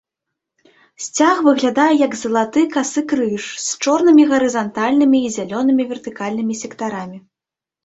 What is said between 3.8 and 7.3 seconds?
чорнымі гарызантальнымі і зялёнымі вертыкальнымі сектарамі.